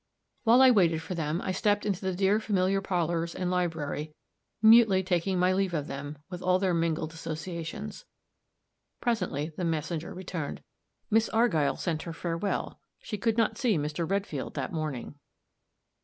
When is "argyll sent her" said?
11.29-12.13